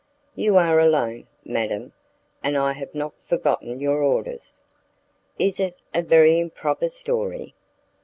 "You 0.33 0.57
are 0.57 0.79
alone, 0.79 1.27
madam, 1.45 1.93
and 2.41 2.57
I 2.57 2.73
have 2.73 2.95
not 2.95 3.13
forgotten 3.23 3.79
your 3.79 4.01
orders." 4.01 4.59
"Is 5.37 5.59
it 5.59 5.77
a 5.93 6.01
very 6.01 6.39
improper 6.39 6.89
story?" 6.89 7.53